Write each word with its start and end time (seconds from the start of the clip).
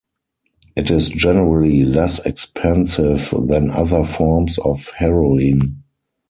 It 0.75 0.89
is 0.89 1.09
generally 1.09 1.85
less 1.85 2.17
expensive 2.25 3.31
than 3.45 3.69
other 3.69 4.03
forms 4.03 4.57
of 4.57 4.87
heroin. 4.97 5.83